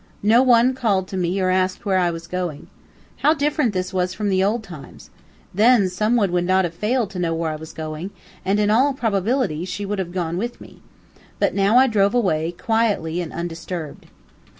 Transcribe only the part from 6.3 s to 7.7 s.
would not have failed to know where I